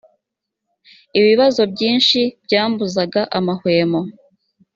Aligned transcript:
ibibazo 1.19 1.61
byinshi 1.73 2.19
byambuzaga 2.43 3.21
amahwemo 3.37 4.01